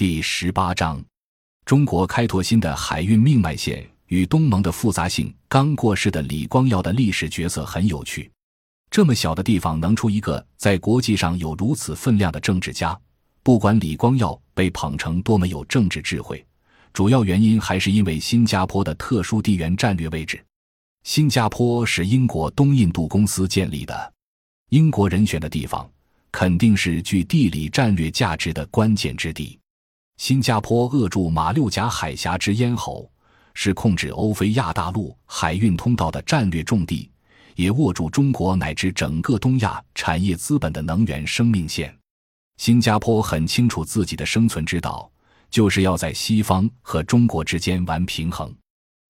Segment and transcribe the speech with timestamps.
[0.00, 0.98] 第十八章，
[1.66, 5.30] 中国开拓新的海运命脉线与东盟的复杂性。
[5.46, 8.30] 刚过世的李光耀的历史角色很有趣。
[8.90, 12.98] 这么小的地方能出一个在国际上有如此分量的政治家，
[13.42, 16.42] 不管李光耀被捧成多么有政治智慧，
[16.94, 20.42] 主要原因还是因为新加坡的特殊地缘战略位置。
[21.04, 24.14] 新加坡是英国东印度公司建立的，
[24.70, 25.86] 英国人选的地方
[26.32, 29.59] 肯定是具地理战略价值的关键之地。
[30.20, 33.10] 新加坡扼住马六甲海峡之咽喉，
[33.54, 37.10] 是控制欧非亚大陆海运通道的战略重地。
[37.54, 41.96] 也握住中国乃至整个东亚产业资本的能源生命线。
[42.58, 45.10] 新加坡很清楚自己的生存之道，
[45.50, 48.54] 就是要在西方和中国之间玩平衡。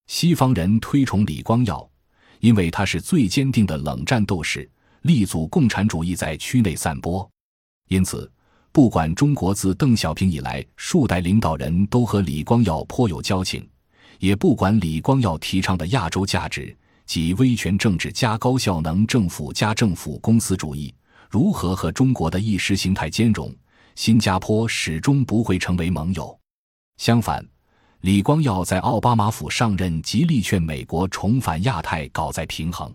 [0.06, 1.90] 西方人推崇李光耀，
[2.38, 4.70] 因为他是最坚定的冷战斗士，
[5.02, 7.28] 力阻共产主义在区内散播。
[7.88, 8.30] 因此，
[8.72, 13.68] 不管中国自邓小平以来数代领导人都和李光耀颇有交情，
[14.20, 16.76] 也不管李光耀提倡的亚洲价值。
[17.04, 20.94] 即威权政治加高效能政府加政府公司主义
[21.28, 23.52] 如何和中国的意识形态兼容？
[23.96, 26.38] 新加坡始终不会成为盟友。
[26.98, 27.44] 相反，
[28.02, 32.94] 李光耀在奥巴马府上任，极力劝美国重返亚太，搞在平衡。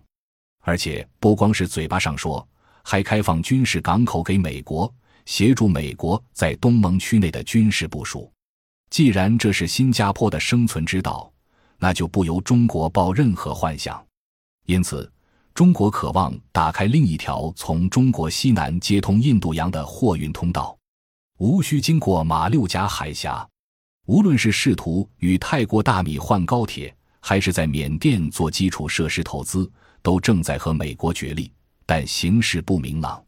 [0.62, 2.48] 而且不光是嘴巴上说，
[2.82, 4.92] 还开放军事港口给美国，
[5.26, 8.32] 协助美国在东盟区内的军事部署。
[8.90, 11.32] 既然这是新加坡的生存之道。
[11.78, 14.02] 那就不由中国抱任何幻想，
[14.66, 15.12] 因此，
[15.54, 20.76] 中国渴望打开另一条从中国西南接通印度洋的货运通道，
[21.38, 23.46] 无需经过马六甲海峡。
[24.06, 29.70] 无论是试图与泰国大米换高铁，还是在缅甸做基础设施投资，
[30.02, 31.52] 都正在和美国角力，
[31.86, 33.22] 但形势不明朗。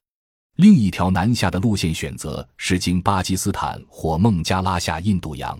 [0.58, 5.58] 另一条南下的路线选择是经巴基斯坦或孟加拉下印度洋，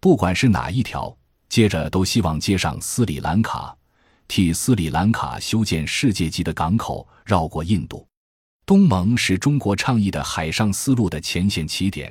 [0.00, 1.14] 不管是哪一条。
[1.50, 3.76] 接着都希望接上斯里兰卡，
[4.26, 8.08] 替斯里兰卡修建世界级的港口，绕过印度。
[8.64, 12.10] 东盟是中国倡议的海上丝路的前线起点，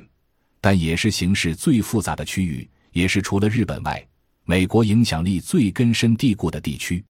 [0.60, 4.00] 但也是形势最复杂的区域，也是除了日本外，
[4.44, 7.04] 美国影响力最根深蒂固的地区。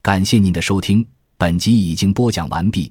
[0.00, 2.90] 感谢您的收听，本集已经播讲完毕。